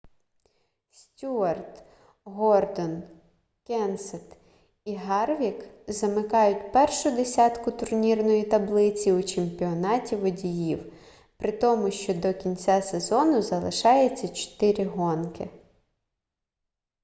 стюарт 0.91 1.83
гордон 2.25 3.03
кенсет 3.67 4.37
і 4.85 4.95
гарвік 4.95 5.65
замикають 5.87 6.71
першу 6.73 7.11
десятку 7.11 7.71
турнірної 7.71 8.43
таблиці 8.43 9.11
у 9.11 9.23
чемпіонаті 9.23 10.15
водіїв 10.15 10.93
при 11.37 11.51
тому 11.51 11.91
що 11.91 12.13
до 12.13 12.33
кінця 12.33 12.81
сезону 12.81 13.41
залишається 13.41 14.27
чотири 14.27 14.85
гонки 14.85 15.49